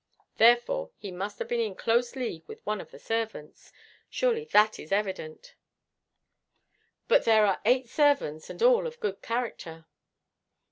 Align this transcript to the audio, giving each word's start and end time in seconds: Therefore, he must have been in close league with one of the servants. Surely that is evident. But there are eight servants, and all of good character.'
Therefore, 0.37 0.89
he 0.97 1.11
must 1.11 1.37
have 1.37 1.47
been 1.47 1.59
in 1.59 1.75
close 1.75 2.15
league 2.15 2.47
with 2.47 2.65
one 2.65 2.81
of 2.81 2.89
the 2.89 2.97
servants. 2.97 3.71
Surely 4.09 4.45
that 4.45 4.79
is 4.79 4.91
evident. 4.91 5.53
But 7.07 7.23
there 7.25 7.45
are 7.45 7.61
eight 7.65 7.87
servants, 7.87 8.49
and 8.49 8.63
all 8.63 8.87
of 8.87 8.99
good 8.99 9.21
character.' 9.21 9.85